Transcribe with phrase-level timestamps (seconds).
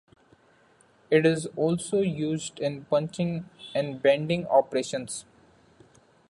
[1.11, 5.25] It is also used in punching and bending operations.